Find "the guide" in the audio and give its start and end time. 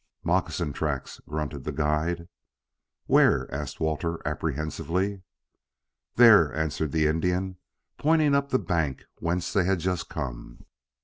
1.63-2.27